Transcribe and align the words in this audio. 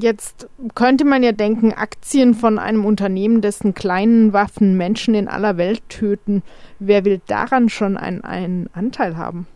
Jetzt 0.00 0.48
könnte 0.76 1.04
man 1.04 1.24
ja 1.24 1.32
denken, 1.32 1.72
Aktien 1.72 2.34
von 2.34 2.60
einem 2.60 2.84
Unternehmen, 2.84 3.40
dessen 3.40 3.74
kleinen 3.74 4.32
Waffen 4.32 4.76
Menschen 4.76 5.16
in 5.16 5.26
aller 5.26 5.58
Welt 5.58 5.82
töten, 5.88 6.44
wer 6.78 7.04
will 7.04 7.20
daran 7.26 7.68
schon 7.68 7.96
einen, 7.96 8.22
einen 8.22 8.70
Anteil 8.74 9.16
haben? 9.16 9.48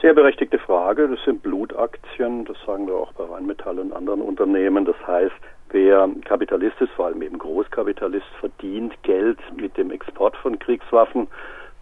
Sehr 0.00 0.14
berechtigte 0.14 0.58
Frage. 0.58 1.06
Das 1.06 1.22
sind 1.26 1.42
Blutaktien. 1.42 2.46
Das 2.46 2.56
sagen 2.64 2.86
wir 2.86 2.94
auch 2.94 3.12
bei 3.12 3.24
Rheinmetall 3.24 3.78
und 3.78 3.92
anderen 3.92 4.22
Unternehmen. 4.22 4.86
Das 4.86 4.96
heißt, 5.06 5.34
wer 5.68 6.08
Kapitalist 6.24 6.80
ist, 6.80 6.92
vor 6.92 7.06
allem 7.06 7.20
eben 7.20 7.38
Großkapitalist, 7.38 8.24
verdient 8.40 8.94
Geld 9.02 9.38
mit 9.54 9.76
dem 9.76 9.90
Export 9.90 10.34
von 10.38 10.58
Kriegswaffen. 10.58 11.28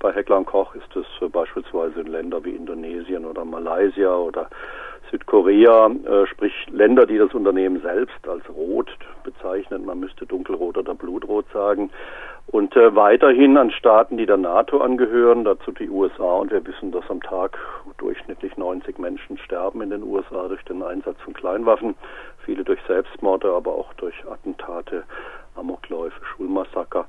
Bei 0.00 0.12
Heckler 0.12 0.44
Koch 0.44 0.74
ist 0.74 0.94
es 0.94 1.06
beispielsweise 1.30 2.00
in 2.00 2.06
Länder 2.06 2.44
wie 2.44 2.50
Indonesien 2.50 3.24
oder 3.24 3.44
Malaysia 3.44 4.14
oder 4.14 4.48
Südkorea, 5.10 5.86
äh, 5.86 6.26
sprich 6.26 6.52
Länder, 6.70 7.06
die 7.06 7.18
das 7.18 7.32
Unternehmen 7.34 7.80
selbst 7.80 8.28
als 8.28 8.48
rot 8.50 8.90
bezeichnen, 9.24 9.86
man 9.86 10.00
müsste 10.00 10.26
dunkelrot 10.26 10.76
oder 10.76 10.94
blutrot 10.94 11.46
sagen, 11.52 11.90
und 12.50 12.74
äh, 12.76 12.94
weiterhin 12.94 13.58
an 13.58 13.70
Staaten, 13.70 14.16
die 14.16 14.24
der 14.24 14.38
NATO 14.38 14.80
angehören, 14.80 15.44
dazu 15.44 15.70
die 15.70 15.90
USA. 15.90 16.36
Und 16.36 16.50
wir 16.50 16.66
wissen, 16.66 16.92
dass 16.92 17.08
am 17.10 17.20
Tag 17.20 17.58
durchschnittlich 17.98 18.56
90 18.56 18.98
Menschen 18.98 19.36
sterben 19.38 19.82
in 19.82 19.90
den 19.90 20.02
USA 20.02 20.48
durch 20.48 20.62
den 20.64 20.82
Einsatz 20.82 21.20
von 21.20 21.34
Kleinwaffen, 21.34 21.94
viele 22.46 22.64
durch 22.64 22.80
Selbstmorde, 22.86 23.52
aber 23.52 23.72
auch 23.72 23.92
durch 23.94 24.14
Attentate, 24.26 25.04
Amokläufe, 25.56 26.24
Schulmassaker. 26.24 27.06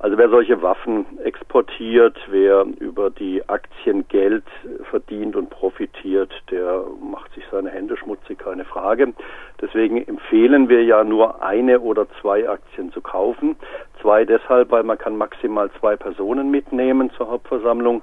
Also 0.00 0.16
wer 0.16 0.28
solche 0.28 0.62
Waffen 0.62 1.06
exportiert, 1.24 2.16
wer 2.28 2.64
über 2.78 3.10
die 3.10 3.42
Aktien 3.48 4.06
Geld 4.06 4.44
verdient 4.90 5.34
und 5.34 5.50
profitiert, 5.50 6.32
der 6.52 6.84
macht 7.02 7.34
sich 7.34 7.42
seine 7.50 7.70
Hände 7.70 7.96
schmutzig, 7.96 8.38
keine 8.38 8.64
Frage. 8.64 9.12
Deswegen 9.60 9.96
empfehlen 10.06 10.68
wir 10.68 10.84
ja 10.84 11.02
nur 11.02 11.42
eine 11.42 11.80
oder 11.80 12.06
zwei 12.20 12.48
Aktien 12.48 12.92
zu 12.92 13.00
kaufen. 13.00 13.56
Zwei 14.00 14.24
deshalb, 14.24 14.70
weil 14.70 14.84
man 14.84 14.98
kann 14.98 15.16
maximal 15.16 15.68
zwei 15.80 15.96
Personen 15.96 16.52
mitnehmen 16.52 17.10
zur 17.16 17.28
Hauptversammlung. 17.28 18.02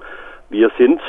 Wir 0.50 0.72
sind 0.78 1.00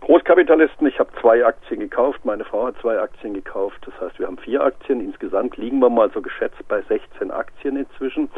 Großkapitalisten. 0.00 0.86
Ich 0.86 0.98
habe 0.98 1.10
zwei 1.20 1.44
Aktien 1.44 1.80
gekauft, 1.80 2.24
meine 2.24 2.44
Frau 2.44 2.66
hat 2.66 2.74
zwei 2.80 2.98
Aktien 2.98 3.34
gekauft. 3.34 3.76
Das 3.84 3.94
heißt, 4.00 4.18
wir 4.18 4.26
haben 4.26 4.38
vier 4.38 4.62
Aktien. 4.62 5.00
Insgesamt 5.00 5.56
liegen 5.58 5.78
wir 5.78 5.90
mal 5.90 6.10
so 6.10 6.22
geschätzt 6.22 6.56
bei 6.68 6.80
16 6.82 7.30
Aktien 7.30 7.76
inzwischen. 7.76 8.30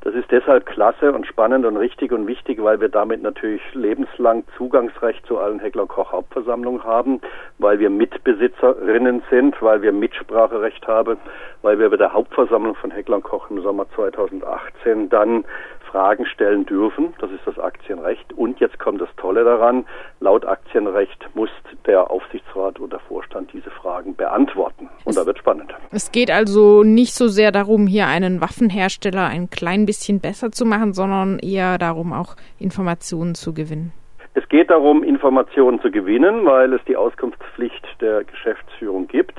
Das 0.00 0.14
ist 0.14 0.30
deshalb 0.30 0.64
klasse 0.64 1.12
und 1.12 1.26
spannend 1.26 1.66
und 1.66 1.76
richtig 1.76 2.12
und 2.12 2.26
wichtig, 2.26 2.62
weil 2.62 2.80
wir 2.80 2.88
damit 2.88 3.22
natürlich 3.22 3.62
lebenslang 3.74 4.44
Zugangsrecht 4.56 5.26
zu 5.26 5.38
allen 5.38 5.60
Heckler 5.60 5.86
Koch 5.86 6.10
Hauptversammlungen 6.10 6.84
haben, 6.84 7.20
weil 7.58 7.78
wir 7.78 7.90
Mitbesitzerinnen 7.90 9.22
sind, 9.30 9.60
weil 9.60 9.82
wir 9.82 9.92
Mitspracherecht 9.92 10.86
haben, 10.88 11.18
weil 11.60 11.78
wir 11.78 11.90
bei 11.90 11.96
der 11.96 12.14
Hauptversammlung 12.14 12.74
von 12.76 12.90
Heckler 12.90 13.20
Koch 13.20 13.50
im 13.50 13.60
Sommer 13.60 13.86
2018 13.94 15.10
dann 15.10 15.44
Fragen 15.90 16.24
stellen 16.24 16.66
dürfen. 16.66 17.14
Das 17.18 17.30
ist 17.30 17.46
das 17.46 17.58
Aktienrecht. 17.58 18.32
Und 18.32 18.60
jetzt 18.60 18.78
kommt 18.78 19.00
das 19.00 19.08
Tolle 19.16 19.44
daran. 19.44 19.84
Laut 20.20 20.46
Aktienrecht 20.46 21.09
muss 21.34 21.50
der 21.86 22.10
Aufsichtsrat 22.10 22.80
oder 22.80 22.98
Vorstand 23.00 23.52
diese 23.52 23.70
Fragen 23.70 24.14
beantworten. 24.14 24.88
Und 25.04 25.10
es, 25.10 25.16
da 25.16 25.26
wird 25.26 25.38
spannend. 25.38 25.72
Es 25.90 26.12
geht 26.12 26.30
also 26.30 26.82
nicht 26.82 27.14
so 27.14 27.28
sehr 27.28 27.52
darum, 27.52 27.86
hier 27.86 28.06
einen 28.06 28.40
Waffenhersteller 28.40 29.26
ein 29.26 29.50
klein 29.50 29.86
bisschen 29.86 30.20
besser 30.20 30.50
zu 30.50 30.64
machen, 30.64 30.92
sondern 30.92 31.38
eher 31.38 31.78
darum, 31.78 32.12
auch 32.12 32.36
Informationen 32.58 33.34
zu 33.34 33.54
gewinnen. 33.54 33.92
Es 34.34 34.48
geht 34.48 34.70
darum, 34.70 35.02
Informationen 35.02 35.80
zu 35.80 35.90
gewinnen, 35.90 36.44
weil 36.44 36.72
es 36.72 36.80
die 36.86 36.96
Auskunftspflicht 36.96 37.84
der 38.00 38.22
Geschäftsführung 38.24 39.08
gibt. 39.08 39.34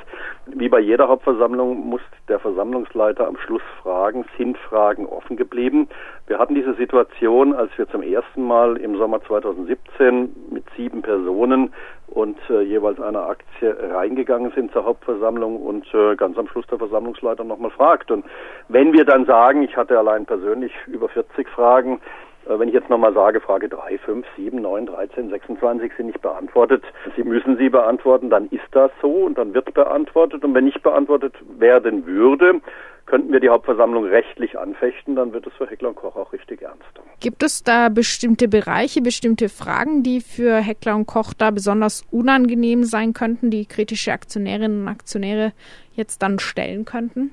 Bei 0.71 0.79
jeder 0.79 1.09
Hauptversammlung 1.09 1.89
muss 1.89 1.99
der 2.29 2.39
Versammlungsleiter 2.39 3.27
am 3.27 3.35
Schluss 3.35 3.61
fragen, 3.83 4.23
sind 4.37 4.57
Fragen 4.57 5.05
offen 5.05 5.35
geblieben. 5.35 5.89
Wir 6.27 6.39
hatten 6.39 6.55
diese 6.55 6.75
Situation, 6.75 7.53
als 7.53 7.77
wir 7.77 7.89
zum 7.89 8.01
ersten 8.01 8.41
Mal 8.41 8.77
im 8.77 8.95
Sommer 8.97 9.21
2017 9.21 10.33
mit 10.49 10.63
sieben 10.77 11.01
Personen 11.01 11.73
und 12.07 12.37
äh, 12.49 12.61
jeweils 12.61 13.01
einer 13.01 13.27
Aktie 13.27 13.75
reingegangen 13.93 14.53
sind 14.55 14.71
zur 14.71 14.85
Hauptversammlung 14.85 15.57
und 15.57 15.93
äh, 15.93 16.15
ganz 16.15 16.37
am 16.37 16.47
Schluss 16.47 16.67
der 16.67 16.77
Versammlungsleiter 16.77 17.43
nochmal 17.43 17.71
fragt. 17.71 18.09
Und 18.09 18.23
wenn 18.69 18.93
wir 18.93 19.03
dann 19.03 19.25
sagen, 19.25 19.63
ich 19.63 19.75
hatte 19.75 19.99
allein 19.99 20.25
persönlich 20.25 20.71
über 20.87 21.09
40 21.09 21.49
Fragen, 21.49 21.99
wenn 22.45 22.67
ich 22.67 22.73
jetzt 22.73 22.89
nochmal 22.89 23.13
sage, 23.13 23.39
Frage 23.39 23.69
3, 23.69 23.97
5, 23.99 24.25
7, 24.35 24.61
9, 24.61 24.85
13, 24.87 25.29
26 25.29 25.91
sind 25.95 26.07
nicht 26.07 26.21
beantwortet, 26.21 26.83
Sie 27.15 27.23
müssen 27.23 27.57
sie 27.57 27.69
beantworten, 27.69 28.29
dann 28.29 28.47
ist 28.49 28.67
das 28.71 28.91
so 29.01 29.11
und 29.11 29.37
dann 29.37 29.53
wird 29.53 29.73
beantwortet. 29.73 30.43
Und 30.43 30.53
wenn 30.53 30.65
nicht 30.65 30.81
beantwortet 30.81 31.33
werden 31.57 32.05
würde, 32.05 32.61
könnten 33.05 33.33
wir 33.33 33.39
die 33.39 33.49
Hauptversammlung 33.49 34.05
rechtlich 34.05 34.57
anfechten, 34.57 35.15
dann 35.15 35.33
wird 35.33 35.45
es 35.45 35.53
für 35.53 35.67
Heckler 35.67 35.89
und 35.89 35.95
Koch 35.95 36.15
auch 36.15 36.31
richtig 36.33 36.61
ernst. 36.61 36.85
Gibt 37.19 37.43
es 37.43 37.63
da 37.63 37.89
bestimmte 37.89 38.47
Bereiche, 38.47 39.01
bestimmte 39.01 39.49
Fragen, 39.49 40.01
die 40.01 40.21
für 40.21 40.55
Heckler 40.57 40.95
und 40.95 41.07
Koch 41.07 41.33
da 41.33 41.51
besonders 41.51 42.05
unangenehm 42.11 42.83
sein 42.83 43.13
könnten, 43.13 43.51
die 43.51 43.65
kritische 43.65 44.13
Aktionärinnen 44.13 44.83
und 44.83 44.87
Aktionäre 44.87 45.51
jetzt 45.93 46.21
dann 46.21 46.39
stellen 46.39 46.85
könnten? 46.85 47.31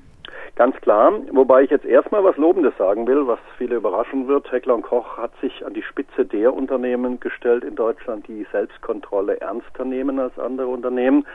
Ganz 0.59 0.75
klar, 0.81 1.13
wobei 1.31 1.61
ich 1.63 1.69
jetzt 1.69 1.85
erstmal 1.85 2.21
was 2.25 2.35
Lobendes 2.35 2.75
sagen 2.77 3.07
will, 3.07 3.25
was 3.27 3.39
viele 3.57 3.77
überraschen 3.77 4.27
wird. 4.27 4.51
Heckler 4.51 4.75
und 4.75 4.81
Koch 4.81 5.15
hat 5.15 5.31
sich 5.39 5.65
an 5.65 5.73
die 5.73 5.81
Spitze 5.81 6.25
der 6.25 6.53
Unternehmen 6.53 7.21
gestellt 7.21 7.63
in 7.63 7.77
Deutschland, 7.77 8.27
die 8.27 8.45
Selbstkontrolle 8.51 9.39
ernster 9.39 9.85
nehmen 9.85 10.19
als 10.19 10.37
andere 10.37 10.67
Unternehmen. 10.67 11.25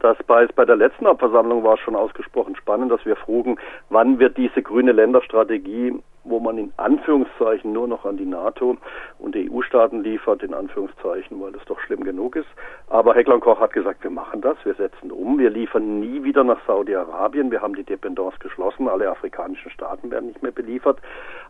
Das 0.00 0.18
bei, 0.26 0.46
bei 0.54 0.66
der 0.66 0.76
letzten 0.76 1.06
Abversammlung 1.06 1.64
war 1.64 1.76
es 1.76 1.80
schon 1.80 1.96
ausgesprochen 1.96 2.56
spannend, 2.56 2.92
dass 2.92 3.06
wir 3.06 3.16
frugen, 3.16 3.56
wann 3.88 4.18
wird 4.18 4.36
diese 4.36 4.60
grüne 4.60 4.92
Länderstrategie 4.92 5.98
wo 6.24 6.40
man 6.40 6.58
in 6.58 6.72
Anführungszeichen 6.76 7.72
nur 7.72 7.86
noch 7.86 8.04
an 8.04 8.16
die 8.16 8.26
NATO 8.26 8.76
und 9.18 9.34
die 9.34 9.50
EU-Staaten 9.50 10.02
liefert, 10.02 10.42
in 10.42 10.54
Anführungszeichen, 10.54 11.40
weil 11.40 11.52
das 11.52 11.64
doch 11.66 11.78
schlimm 11.80 12.04
genug 12.04 12.36
ist. 12.36 12.48
Aber 12.88 13.14
Heckler 13.14 13.38
Koch 13.40 13.60
hat 13.60 13.72
gesagt, 13.72 14.02
wir 14.02 14.10
machen 14.10 14.40
das, 14.40 14.56
wir 14.64 14.74
setzen 14.74 15.10
um, 15.10 15.38
wir 15.38 15.50
liefern 15.50 16.00
nie 16.00 16.24
wieder 16.24 16.44
nach 16.44 16.58
Saudi-Arabien, 16.66 17.50
wir 17.50 17.62
haben 17.62 17.74
die 17.74 17.84
Dependance 17.84 18.38
geschlossen, 18.40 18.88
alle 18.88 19.08
afrikanischen 19.10 19.70
Staaten 19.70 20.10
werden 20.10 20.28
nicht 20.28 20.42
mehr 20.42 20.52
beliefert, 20.52 20.98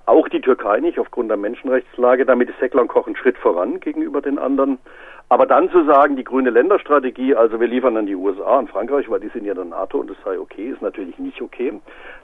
auch 0.06 0.28
die 0.28 0.40
Türkei 0.40 0.80
nicht 0.80 0.98
aufgrund 0.98 1.30
der 1.30 1.36
Menschenrechtslage. 1.36 2.26
Damit 2.26 2.50
ist 2.50 2.60
Heckler 2.60 2.86
Koch 2.86 3.06
einen 3.06 3.16
Schritt 3.16 3.38
voran 3.38 3.80
gegenüber 3.80 4.20
den 4.20 4.38
anderen. 4.38 4.78
Aber 5.30 5.46
dann 5.46 5.70
zu 5.70 5.84
sagen, 5.84 6.16
die 6.16 6.24
grüne 6.24 6.50
Länderstrategie, 6.50 7.34
also 7.34 7.58
wir 7.58 7.66
liefern 7.66 7.96
an 7.96 8.06
die 8.06 8.14
USA 8.14 8.58
und 8.58 8.68
Frankreich, 8.68 9.08
weil 9.08 9.20
die 9.20 9.28
sind 9.28 9.46
ja 9.46 9.54
der 9.54 9.64
NATO 9.64 9.98
und 9.98 10.10
das 10.10 10.18
sei 10.22 10.38
okay, 10.38 10.68
ist 10.68 10.82
natürlich 10.82 11.18
nicht 11.18 11.40
okay. 11.40 11.72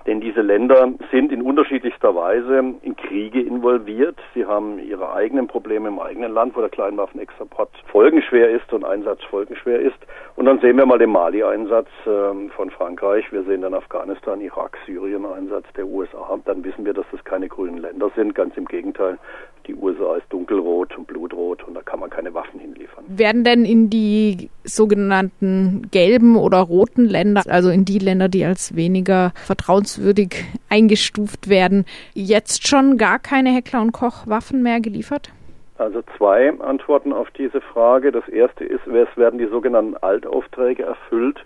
Denn 0.07 0.21
diese 0.21 0.43
Länder 0.43 0.93
sind 1.11 1.33
in 1.33 1.41
unterschiedlichster 1.41 2.15
Weise 2.15 2.40
in 2.49 2.97
Kriege 2.97 3.41
involviert. 3.41 4.17
Sie 4.35 4.47
haben 4.47 4.79
ihre 4.79 5.13
eigenen 5.13 5.47
Probleme 5.47 5.89
im 5.89 5.99
eigenen 5.99 6.33
Land, 6.33 6.57
wo 6.57 6.61
der 6.61 6.71
Kleinwaffenexport 6.71 7.71
folgenschwer 7.87 8.51
ist 8.51 8.73
und 8.73 8.85
Einsatz 8.85 9.23
folgenschwer 9.25 9.81
ist. 9.81 9.99
Und 10.37 10.47
dann 10.47 10.61
sehen 10.61 10.77
wir 10.77 10.87
mal 10.87 10.99
den 10.99 11.11
Mali-Einsatz 11.11 11.89
äh, 12.07 12.49
von 12.51 12.71
Frankreich. 12.71 13.31
Wir 13.33 13.43
sehen 13.45 13.63
den 13.63 13.75
Afghanistan, 13.75 14.41
Irak, 14.41 14.79
Syrien-Einsatz 14.87 15.67
der 15.77 15.87
USA. 15.87 16.39
Dann 16.45 16.65
wissen 16.65 16.85
wir, 16.85 16.95
dass 16.95 17.07
das 17.13 17.23
keine 17.25 17.49
grünen 17.49 17.79
Länder 17.79 18.11
sind. 18.17 18.35
Ganz 18.35 18.57
im 18.57 18.67
Gegenteil. 18.67 19.19
Die 19.67 19.75
USA 19.75 20.17
ist 20.17 20.27
dunkelrot 20.31 20.97
und 20.97 21.07
blutrot 21.07 21.63
und 21.67 21.75
da 21.75 21.83
kann 21.83 22.01
man 22.01 22.11
keine 22.11 22.33
Waffen 22.35 22.61
hinliefern. 22.61 23.05
Werden 23.09 23.45
denn 23.45 23.65
in 23.65 23.91
die 23.91 24.51
sogenannten 24.65 25.89
gelben 25.91 26.37
oder 26.37 26.59
roten 26.59 27.05
Länder, 27.05 27.43
also 27.49 27.71
in 27.71 27.85
die 27.85 27.99
Länder, 27.99 28.29
die 28.29 28.45
als 28.45 28.75
weniger 28.75 29.33
vertrauenswürdig 29.47 30.45
eingestuft 30.69 31.49
werden, 31.49 31.85
jetzt 32.15 32.67
schon 32.67 32.97
gar 32.97 33.19
keine 33.19 33.51
Heckler 33.51 33.83
und 33.83 33.93
Koch 33.93 34.27
Waffen 34.27 34.63
mehr 34.63 34.81
geliefert? 34.81 35.33
Also 35.79 36.03
zwei 36.19 36.53
Antworten 36.61 37.13
auf 37.13 37.31
diese 37.31 37.61
Frage. 37.61 38.13
Das 38.13 38.29
erste 38.29 38.65
ist, 38.65 38.87
es 38.87 39.17
werden 39.17 39.39
die 39.39 39.47
sogenannten 39.47 39.97
Altaufträge 39.97 40.83
erfüllt. 40.83 41.39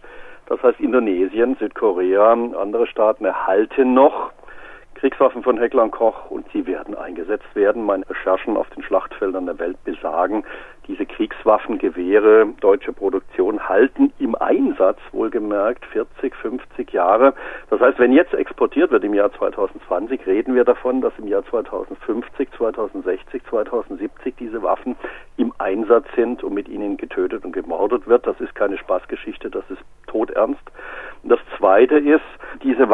Das 0.47 0.63
heißt, 0.63 0.81
Indonesien, 0.81 1.57
Südkorea, 1.59 2.33
andere 2.33 2.87
Staaten 2.87 3.25
erhalten 3.25 3.95
noch 3.95 4.33
Kriegswaffen 4.95 5.43
von 5.43 5.59
Heckler 5.59 5.85
und 5.85 5.91
Koch 5.91 6.31
und 6.31 6.47
sie 6.53 6.67
werden 6.67 6.95
eingesetzt 6.97 7.55
werden. 7.55 7.85
Meine 7.85 8.09
Recherchen 8.09 8.57
auf 8.57 8.69
den 8.71 8.83
Schlachtfeldern 8.83 9.47
der 9.47 9.59
Welt 9.59 9.83
besagen, 9.85 10.45
diese 10.87 11.07
Kriegswaffengewehre, 11.07 12.47
deutsche 12.61 12.93
Produktion, 12.93 13.69
halten 13.69 14.13
im 14.19 14.35
Einsatz 14.35 14.99
wohlgemerkt 15.13 15.85
40, 15.87 16.35
50 16.35 16.93
Jahre. 16.93 17.35
Das 17.71 17.81
heißt, 17.81 17.99
wenn 17.99 18.13
jetzt 18.13 18.35
exportiert 18.35 18.91
wird 18.91 19.05
im 19.05 19.15
Jahr 19.15 19.33
2020, 19.33 20.27
reden 20.27 20.55
wir 20.55 20.65
davon, 20.65 21.01
dass 21.01 21.13
im 21.19 21.27
Jahr 21.27 21.45
2050, 21.47 22.51
2060, 22.53 23.43
2070 23.49 24.35
diese 24.37 24.63
Waffen 24.63 24.97
im 25.37 25.53
Einsatz 25.59 26.07
sind 26.17 26.45
und 26.45 26.53
mit 26.53 26.69
ihnen 26.69 26.97
getötet 26.97 27.45
und 27.45 27.53
gemordet 27.53 28.07
wird. 28.07 28.27
Das 28.27 28.39
ist 28.41 28.55
keine 28.55 28.77
Spaßgeschichte, 28.77 29.51
das 29.51 29.65
ist 29.71 29.83
todernst. 30.07 30.63
Das 31.23 31.41
Zweite 31.57 31.97
ist, 31.97 32.25
diese 32.63 32.91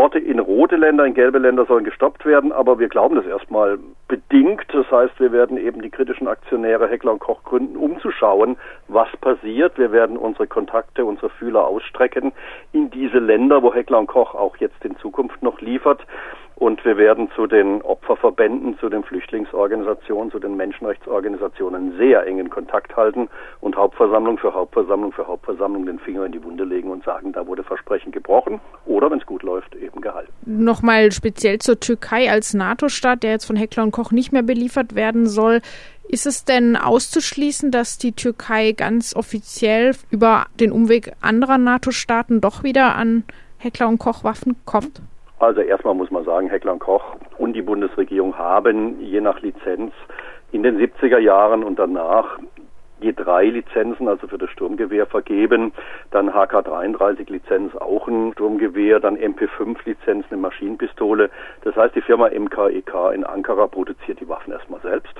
Waffenexporte 0.00 0.18
in 0.18 0.38
rote 0.38 0.76
Länder, 0.76 1.04
in 1.04 1.14
gelbe 1.14 1.38
Länder 1.38 1.66
sollen 1.66 1.84
gestoppt 1.84 2.24
werden, 2.24 2.52
aber 2.52 2.78
wir 2.78 2.88
glauben 2.88 3.16
das 3.16 3.26
erstmal 3.26 3.78
bedingt. 4.08 4.64
Das 4.72 4.90
heißt, 4.90 5.20
wir 5.20 5.30
werden 5.30 5.58
eben 5.58 5.82
die 5.82 5.90
kritischen 5.90 6.26
Aktionäre 6.26 6.88
Heckler 6.88 7.12
und 7.12 7.18
Koch 7.18 7.44
gründen, 7.44 7.76
um 7.76 8.00
zu 8.00 8.10
schauen, 8.10 8.56
was 8.88 9.08
passiert. 9.20 9.78
Wir 9.78 9.92
werden 9.92 10.16
unsere 10.16 10.46
Kontakte, 10.46 11.04
unsere 11.04 11.28
Fühler 11.28 11.66
ausstrecken 11.66 12.32
in 12.72 12.90
diese 12.90 13.18
Länder, 13.18 13.62
wo 13.62 13.74
Heckler 13.74 13.98
und 13.98 14.06
Koch 14.06 14.34
auch 14.34 14.56
jetzt 14.56 14.82
in 14.84 14.96
Zukunft 14.96 15.42
noch 15.42 15.60
liefert. 15.60 16.00
Und 16.60 16.84
wir 16.84 16.98
werden 16.98 17.30
zu 17.34 17.46
den 17.46 17.80
Opferverbänden, 17.80 18.78
zu 18.78 18.90
den 18.90 19.02
Flüchtlingsorganisationen, 19.02 20.30
zu 20.30 20.38
den 20.38 20.58
Menschenrechtsorganisationen 20.58 21.96
sehr 21.96 22.26
engen 22.26 22.50
Kontakt 22.50 22.94
halten 22.94 23.30
und 23.62 23.76
Hauptversammlung 23.76 24.36
für 24.36 24.52
Hauptversammlung 24.52 25.10
für 25.12 25.26
Hauptversammlung 25.26 25.86
den 25.86 25.98
Finger 25.98 26.26
in 26.26 26.32
die 26.32 26.44
Wunde 26.44 26.64
legen 26.64 26.90
und 26.90 27.02
sagen, 27.02 27.32
da 27.32 27.46
wurde 27.46 27.62
Versprechen 27.62 28.12
gebrochen 28.12 28.60
oder, 28.84 29.10
wenn 29.10 29.20
es 29.20 29.24
gut 29.24 29.42
läuft, 29.42 29.74
eben 29.74 30.02
gehalten. 30.02 30.30
Nochmal 30.44 31.12
speziell 31.12 31.60
zur 31.60 31.80
Türkei 31.80 32.30
als 32.30 32.52
NATO-Staat, 32.52 33.22
der 33.22 33.30
jetzt 33.30 33.46
von 33.46 33.56
Heckler 33.56 33.84
und 33.84 33.92
Koch 33.92 34.10
nicht 34.10 34.30
mehr 34.30 34.42
beliefert 34.42 34.94
werden 34.94 35.24
soll. 35.24 35.62
Ist 36.08 36.26
es 36.26 36.44
denn 36.44 36.76
auszuschließen, 36.76 37.70
dass 37.70 37.96
die 37.96 38.12
Türkei 38.12 38.72
ganz 38.72 39.16
offiziell 39.16 39.92
über 40.10 40.44
den 40.60 40.72
Umweg 40.72 41.12
anderer 41.22 41.56
NATO-Staaten 41.56 42.42
doch 42.42 42.64
wieder 42.64 42.96
an 42.96 43.24
Heckler 43.56 43.88
und 43.88 43.96
Koch 43.96 44.24
Waffen 44.24 44.56
kommt? 44.66 45.00
Also 45.40 45.62
erstmal 45.62 45.94
muss 45.94 46.10
man 46.10 46.24
sagen, 46.24 46.50
Heckler 46.50 46.74
und 46.74 46.80
Koch 46.80 47.16
und 47.38 47.54
die 47.54 47.62
Bundesregierung 47.62 48.36
haben 48.36 49.00
je 49.00 49.22
nach 49.22 49.40
Lizenz 49.40 49.92
in 50.52 50.62
den 50.62 50.78
70er 50.78 51.18
Jahren 51.18 51.64
und 51.64 51.78
danach 51.78 52.38
je 53.00 53.14
drei 53.14 53.46
Lizenzen, 53.46 54.06
also 54.06 54.28
für 54.28 54.36
das 54.36 54.50
Sturmgewehr 54.50 55.06
vergeben, 55.06 55.72
dann 56.10 56.28
HK33 56.28 57.32
Lizenz, 57.32 57.74
auch 57.76 58.06
ein 58.06 58.32
Sturmgewehr, 58.34 59.00
dann 59.00 59.16
MP5 59.16 59.78
Lizenz, 59.86 60.26
eine 60.30 60.38
Maschinenpistole. 60.42 61.30
Das 61.62 61.74
heißt, 61.74 61.94
die 61.94 62.02
Firma 62.02 62.28
MKEK 62.28 62.92
e 62.94 63.14
in 63.14 63.24
Ankara 63.24 63.66
produziert 63.66 64.20
die 64.20 64.28
Waffen 64.28 64.52
erstmal 64.52 64.80
selbst 64.82 65.14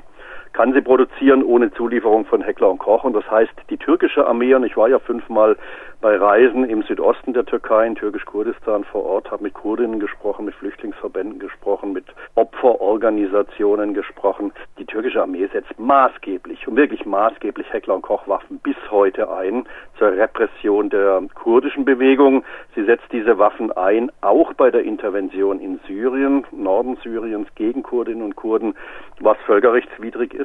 kann 0.52 0.72
sie 0.72 0.80
produzieren 0.80 1.42
ohne 1.42 1.72
Zulieferung 1.72 2.24
von 2.26 2.42
Heckler 2.42 2.70
und 2.70 2.78
Koch. 2.78 3.04
Und 3.04 3.14
das 3.14 3.28
heißt, 3.30 3.52
die 3.70 3.78
türkische 3.78 4.26
Armee, 4.26 4.54
und 4.54 4.64
ich 4.64 4.76
war 4.76 4.88
ja 4.88 4.98
fünfmal 4.98 5.56
bei 6.00 6.16
Reisen 6.16 6.64
im 6.64 6.82
Südosten 6.82 7.34
der 7.34 7.44
Türkei, 7.44 7.86
in 7.86 7.94
Türkisch-Kurdistan 7.94 8.84
vor 8.84 9.04
Ort, 9.04 9.30
habe 9.30 9.42
mit 9.42 9.54
Kurdinnen 9.54 10.00
gesprochen, 10.00 10.46
mit 10.46 10.54
Flüchtlingsverbänden 10.54 11.38
gesprochen, 11.38 11.92
mit 11.92 12.06
Opferorganisationen 12.36 13.92
gesprochen. 13.92 14.52
Die 14.78 14.86
türkische 14.86 15.20
Armee 15.20 15.46
setzt 15.52 15.78
maßgeblich 15.78 16.66
und 16.66 16.76
wirklich 16.76 17.04
maßgeblich 17.04 17.70
Heckler 17.70 17.96
und 17.96 18.02
Koch 18.02 18.26
Waffen 18.26 18.58
bis 18.60 18.76
heute 18.90 19.30
ein 19.30 19.64
zur 19.98 20.12
Repression 20.12 20.88
der 20.88 21.22
kurdischen 21.34 21.84
Bewegung. 21.84 22.44
Sie 22.74 22.84
setzt 22.84 23.12
diese 23.12 23.38
Waffen 23.38 23.70
ein, 23.72 24.10
auch 24.22 24.54
bei 24.54 24.70
der 24.70 24.84
Intervention 24.84 25.60
in 25.60 25.80
Syrien, 25.86 26.46
Norden 26.50 26.96
Syriens 27.02 27.48
gegen 27.56 27.82
Kurdinnen 27.82 28.22
und 28.22 28.36
Kurden, 28.36 28.74
was 29.20 29.36
völkerrechtswidrig 29.44 30.32
ist. 30.32 30.39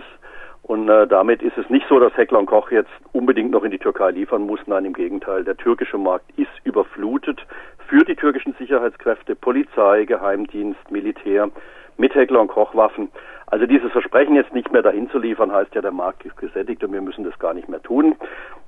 Und 0.64 0.90
äh, 0.90 1.06
damit 1.06 1.44
ist 1.44 1.58
es 1.60 1.70
nicht 1.70 1.86
so, 1.88 2.00
dass 2.00 2.18
Heckler 2.18 2.40
und 2.40 2.48
Koch 2.48 2.72
jetzt 2.72 2.90
unbedingt 3.14 3.52
noch 3.52 3.64
in 3.64 3.70
die 3.70 3.78
Türkei 3.78 4.10
liefern 4.10 4.42
muss. 4.42 4.60
Nein, 4.66 4.86
im 4.86 4.94
Gegenteil. 4.94 5.44
Der 5.44 5.58
türkische 5.58 6.00
Markt 6.00 6.26
ist 6.38 6.50
überflutet 6.64 7.46
für 7.88 8.04
die 8.04 8.16
türkischen 8.16 8.56
Sicherheitskräfte, 8.58 9.36
Polizei, 9.36 10.06
Geheimdienst, 10.06 10.90
Militär 10.90 11.52
mit 11.98 12.16
Heckler 12.16 12.42
und 12.42 12.48
Koch 12.48 12.74
Waffen. 12.76 13.10
Also 13.48 13.68
dieses 13.68 13.92
Versprechen 13.92 14.36
jetzt 14.36 14.54
nicht 14.54 14.72
mehr 14.72 14.82
dahin 14.82 15.08
zu 15.12 15.20
liefern, 15.20 15.52
heißt 15.52 15.76
ja, 15.76 15.82
der 15.82 15.92
Markt 15.92 16.26
ist 16.26 16.36
gesättigt 16.38 16.84
und 16.84 16.92
wir 16.92 17.02
müssen 17.02 17.24
das 17.24 17.38
gar 17.38 17.54
nicht 17.54 17.70
mehr 17.70 17.82
tun. 17.82 18.16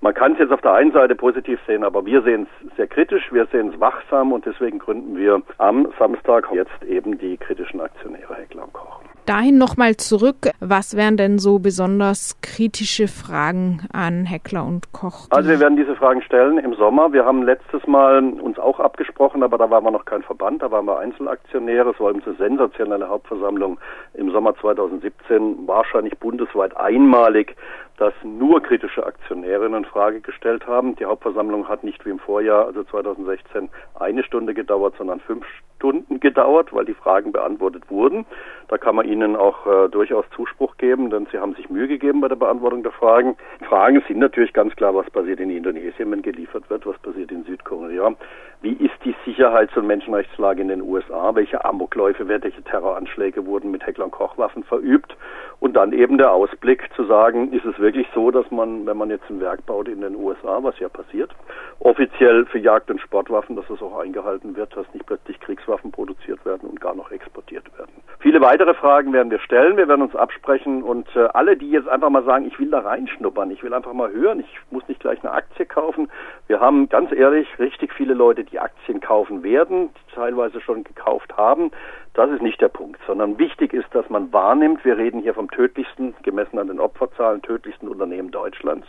Man 0.01 0.13
kann 0.13 0.33
es 0.33 0.39
jetzt 0.39 0.51
auf 0.51 0.62
der 0.62 0.73
einen 0.73 0.91
Seite 0.91 1.15
positiv 1.15 1.59
sehen, 1.65 1.83
aber 1.83 2.06
wir 2.06 2.21
sehen 2.21 2.47
es 2.68 2.75
sehr 2.77 2.88
kritisch, 2.88 3.33
wir 3.33 3.47
sehen 3.47 3.71
es 3.73 3.80
wachsam 3.80 4.33
und 4.33 4.45
deswegen 4.45 4.77
gründen 4.77 5.18
wir 5.18 5.41
am 5.57 5.91
Samstag 5.97 6.50
jetzt 6.53 6.83
eben 6.88 7.18
die 7.18 7.38
kritischen 7.38 7.81
Aktionäre 7.81 8.35
Heckler 8.35 8.65
und 8.65 8.73
Koch 8.73 9.01
dahin 9.27 9.57
nochmal 9.57 9.97
zurück. 9.97 10.50
Was 10.59 10.95
wären 10.95 11.18
denn 11.18 11.38
so 11.38 11.59
besonders 11.59 12.39
kritische 12.41 13.07
Fragen 13.07 13.88
an 13.94 14.25
Heckler 14.25 14.65
und 14.65 14.91
Koch? 14.94 15.27
Also 15.29 15.50
wir 15.50 15.59
werden 15.59 15.77
diese 15.77 15.95
Fragen 15.95 16.21
stellen 16.21 16.57
im 16.57 16.74
Sommer. 16.74 17.13
Wir 17.13 17.25
haben 17.25 17.44
letztes 17.44 17.85
Mal 17.85 18.24
uns 18.24 18.57
auch 18.57 18.79
abgesprochen, 18.79 19.44
aber 19.44 19.57
da 19.57 19.69
waren 19.69 19.83
wir 19.83 19.91
noch 19.91 20.06
kein 20.06 20.24
Verband, 20.24 20.62
da 20.62 20.71
waren 20.71 20.85
wir 20.85 21.00
Einzelaktionäre. 21.00 21.91
Es 21.91 22.00
war 22.00 22.09
eben 22.09 22.24
eine 22.24 22.35
sensationelle 22.35 23.07
Hauptversammlung 23.07 23.79
im 24.13 24.31
Sommer 24.31 24.56
2017, 24.56 25.68
wahrscheinlich 25.68 26.18
bundesweit 26.18 26.75
einmalig 26.77 27.56
dass 27.97 28.13
nur 28.23 28.62
kritische 28.62 29.06
Aktionäre 29.06 29.65
in 29.65 29.85
Frage 29.85 30.21
gestellt 30.21 30.68
haben. 30.68 30.95
Die 30.95 31.06
Hauptversammlung 31.06 31.68
hat 31.68 31.83
nicht 31.83 32.06
wie 32.06 32.12
im 32.12 32.19
Vorjahr, 32.19 32.68
also 32.68 32.83
2016, 32.83 33.69
eine 33.95 34.23
Stunde 34.23 34.53
gedauert, 34.53 34.94
sondern 34.97 35.19
fünf 35.19 35.45
Stunden 35.77 36.19
gedauert, 36.19 36.74
weil 36.74 36.85
die 36.85 36.95
Fragen 36.95 37.31
beantwortet 37.31 37.83
wurden. 37.89 38.25
Da 38.68 38.77
kann 38.77 38.95
man 38.95 39.07
Ihnen 39.07 39.35
auch 39.35 39.65
äh, 39.65 39.89
durchaus 39.89 40.25
Zuspruch 40.35 40.75
geben, 40.77 41.09
denn 41.09 41.27
Sie 41.31 41.38
haben 41.38 41.53
sich 41.53 41.69
Mühe 41.69 41.88
gegeben 41.88 42.19
bei 42.19 42.27
der 42.27 42.35
Beantwortung 42.35 42.83
der 42.83 42.91
Fragen. 42.91 43.38
Fragen 43.69 44.03
sind 44.07 44.19
natürlich 44.19 44.53
ganz 44.53 44.75
klar, 44.75 44.95
was 44.95 45.09
passiert 45.12 45.39
in 45.39 45.51
Indonesien, 45.51 46.12
wenn 46.12 46.24
geliefert 46.24 46.69
wird, 46.69 46.85
was 46.85 46.97
passiert 46.97 47.31
in 47.31 47.44
Südkorea, 47.44 48.13
wie 48.62 48.74
ist 48.74 48.95
die 49.06 49.15
Sicherheits- 49.24 49.77
und 49.77 49.85
Menschenrechtslage 49.85 50.62
in 50.63 50.69
den 50.69 50.81
USA, 50.81 51.35
welche 51.35 51.63
Amokläufe, 51.63 52.27
welche 52.27 52.63
Terroranschläge 52.63 53.45
wurden 53.45 53.69
mit 53.69 53.85
Heckler- 53.85 54.06
und 54.06 54.12
Kochwaffen 54.12 54.63
verübt 54.63 55.15
und 55.59 55.75
dann 55.75 55.94
eben 55.94 56.18
der 56.18 56.31
Ausblick 56.31 56.89
zu 56.95 57.06
sagen, 57.06 57.53
ist 57.53 57.65
es 57.65 57.77
wirklich 57.80 58.07
so, 58.15 58.31
dass 58.31 58.50
man, 58.51 58.85
wenn 58.85 58.97
man 58.97 59.12
jetzt 59.12 59.30
ein 59.30 59.39
Werk 59.39 59.65
baut 59.65 59.88
in 59.88 60.01
den 60.01 60.15
USA, 60.15 60.63
was 60.63 60.77
ja 60.80 60.89
passiert, 60.89 61.31
offiziell 61.80 62.45
für 62.47 62.59
Jagd- 62.59 62.89
und 62.89 63.00
Sportwaffen, 63.00 63.56
dass 63.56 63.65
das 63.68 63.81
auch 63.81 64.00
eingehalten 64.00 64.56
wird, 64.56 64.75
dass 64.75 64.91
nicht 64.94 65.06
plötzlich 65.06 65.39
Kriegswaffen 65.68 65.92
produziert 65.92 66.44
werden 66.46 66.69
und 66.69 66.80
gar 66.80 66.96
noch 66.96 67.12
exportiert 67.12 67.66
werden. 67.78 67.92
Viele 68.19 68.42
weitere 68.42 68.74
Fragen 68.74 69.14
werden 69.14 69.30
wir 69.30 69.40
stellen, 69.40 69.78
wir 69.78 69.88
werden 69.88 70.02
uns 70.02 70.16
absprechen 70.16 70.81
und 70.81 71.08
äh, 71.16 71.28
alle, 71.34 71.58
die 71.58 71.69
jetzt 71.69 71.88
einfach 71.88 72.10
mal 72.10 72.24
sagen, 72.24 72.46
ich 72.46 72.58
will 72.60 72.72
da 72.72 72.80
reinschnuppern, 72.80 73.52
ich 73.52 73.64
will 73.64 73.74
einfach 73.74 73.94
mal 73.94 74.12
hören, 74.12 74.40
ich 74.40 74.60
muss 74.72 74.88
nicht 74.88 75.02
gleich 75.02 75.24
eine 75.24 75.34
Aktie 75.34 75.66
kaufen. 75.66 76.10
Wir 76.48 76.60
haben 76.60 76.90
ganz 76.90 77.12
ehrlich 77.12 77.48
richtig 77.60 77.94
viele 77.94 78.14
Leute, 78.14 78.44
die 78.44 78.60
Aktien 78.60 79.02
kaufen 79.02 79.44
werden, 79.44 79.90
die 79.90 80.16
teilweise 80.16 80.62
schon 80.62 80.84
gekauft 80.84 81.36
haben. 81.38 81.72
Das 82.18 82.31
ist 82.31 82.42
nicht 82.42 82.60
der 82.60 82.69
Punkt, 82.69 83.00
sondern 83.06 83.38
wichtig 83.38 83.74
ist, 83.74 83.94
dass 83.94 84.10
man 84.10 84.34
wahrnimmt, 84.34 84.84
wir 84.84 84.98
reden 84.98 85.22
hier 85.22 85.36
vom 85.36 85.52
tödlichsten, 85.52 86.16
gemessen 86.24 86.58
an 86.58 86.66
den 86.66 86.80
Opferzahlen, 86.80 87.44
tödlichsten 87.44 87.88
Unternehmen 87.88 88.31
Deutschlands. 88.31 88.88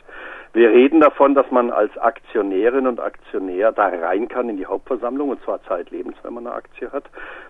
Wir 0.54 0.70
reden 0.70 1.00
davon, 1.00 1.34
dass 1.34 1.50
man 1.50 1.70
als 1.70 1.94
Aktionärin 1.98 2.86
und 2.86 3.00
Aktionär 3.00 3.70
da 3.70 3.88
rein 3.88 4.28
kann 4.28 4.48
in 4.48 4.56
die 4.56 4.64
Hauptversammlung 4.64 5.28
und 5.28 5.42
zwar 5.42 5.62
zeitlebens, 5.64 6.16
wenn 6.22 6.32
man 6.32 6.46
eine 6.46 6.56
Aktie 6.56 6.90
hat. 6.90 7.04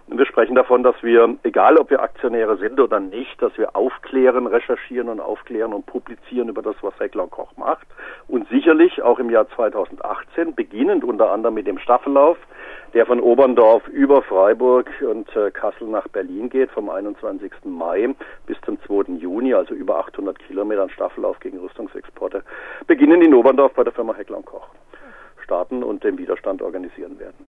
Und 0.08 0.18
wir 0.18 0.26
sprechen 0.26 0.56
davon, 0.56 0.82
dass 0.82 1.00
wir, 1.00 1.36
egal 1.44 1.76
ob 1.76 1.90
wir 1.90 2.02
Aktionäre 2.02 2.56
sind 2.56 2.80
oder 2.80 2.98
nicht, 2.98 3.40
dass 3.40 3.56
wir 3.56 3.76
aufklären, 3.76 4.48
recherchieren 4.48 5.08
und 5.08 5.20
aufklären 5.20 5.72
und 5.72 5.86
publizieren 5.86 6.48
über 6.48 6.62
das, 6.62 6.74
was 6.80 6.98
Heckler 6.98 7.28
Koch 7.28 7.56
macht. 7.56 7.86
Und 8.26 8.48
sicherlich 8.48 9.00
auch 9.02 9.20
im 9.20 9.30
Jahr 9.30 9.48
2018, 9.50 10.56
beginnend 10.56 11.04
unter 11.04 11.30
anderem 11.30 11.54
mit 11.54 11.68
dem 11.68 11.78
Staffellauf, 11.78 12.36
der 12.94 13.06
von 13.06 13.20
Oberndorf 13.20 13.86
über 13.88 14.22
Freiburg 14.22 14.90
und 15.02 15.28
äh, 15.36 15.50
Kassel 15.68 15.88
nach 15.88 16.08
Berlin 16.08 16.48
geht, 16.48 16.70
vom 16.70 16.88
21. 16.88 17.52
Mai 17.64 18.14
bis 18.46 18.56
zum 18.64 18.80
2. 18.82 19.14
Juni, 19.18 19.52
also 19.52 19.74
über 19.74 19.98
800 19.98 20.38
Kilometer 20.38 20.88
Staffellauf 20.88 21.38
gegen 21.40 21.58
Rüstungsexporte, 21.58 22.42
beginnen 22.86 23.20
in 23.20 23.34
Oberndorf 23.34 23.74
bei 23.74 23.84
der 23.84 23.92
Firma 23.92 24.14
Heckler 24.14 24.42
Koch 24.42 24.68
starten 25.44 25.82
und 25.82 26.04
den 26.04 26.18
Widerstand 26.18 26.60
organisieren 26.60 27.18
werden. 27.18 27.47